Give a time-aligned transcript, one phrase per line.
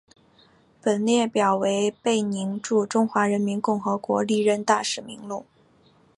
[0.81, 5.45] 本列表为贝宁驻中华人民共和国历任大使名录。